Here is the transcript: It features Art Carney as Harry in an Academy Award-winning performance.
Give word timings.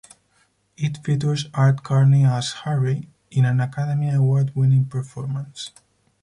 It 0.77 0.97
features 1.05 1.45
Art 1.53 1.83
Carney 1.83 2.25
as 2.25 2.53
Harry 2.63 3.07
in 3.29 3.45
an 3.45 3.59
Academy 3.59 4.09
Award-winning 4.09 4.85
performance. 4.85 5.69